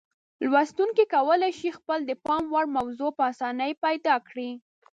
[0.49, 4.49] لوستونکي کولای شي خپله د پام وړ موضوع په اسانۍ پیدا کړي.